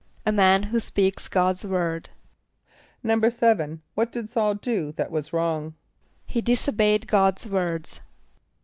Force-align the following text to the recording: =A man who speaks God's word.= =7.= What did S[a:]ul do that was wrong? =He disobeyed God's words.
=A 0.25 0.31
man 0.31 0.63
who 0.63 0.79
speaks 0.79 1.27
God's 1.27 1.63
word.= 1.63 2.09
=7.= 3.05 3.81
What 3.93 4.11
did 4.11 4.31
S[a:]ul 4.35 4.55
do 4.55 4.91
that 4.93 5.11
was 5.11 5.31
wrong? 5.31 5.75
=He 6.25 6.41
disobeyed 6.41 7.05
God's 7.07 7.45
words. 7.45 7.99